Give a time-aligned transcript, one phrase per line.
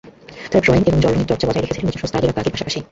[0.51, 2.79] তাঁরা ড্রয়িং এবং জলরঙের চর্চা বজায় রেখেছিলেন নিজস্ব স্টাইলের আঁকাআঁকির পাশাপাশি।